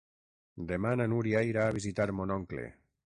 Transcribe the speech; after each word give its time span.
Demà 0.71 0.93
na 1.01 1.05
Núria 1.11 1.43
irà 1.49 1.65
a 1.67 1.75
visitar 1.77 2.09
mon 2.21 2.33
oncle. 2.37 2.65